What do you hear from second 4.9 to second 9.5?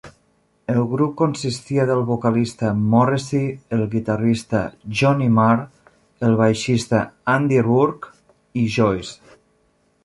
Johnny Marr, el baixista Andy Rourke i Joyce.